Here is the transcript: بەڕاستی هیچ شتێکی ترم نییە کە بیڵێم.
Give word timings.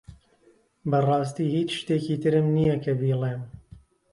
بەڕاستی 0.89 1.51
هیچ 1.55 1.69
شتێکی 1.79 2.15
ترم 2.23 2.45
نییە 2.55 2.75
کە 2.83 2.91
بیڵێم. 2.99 3.41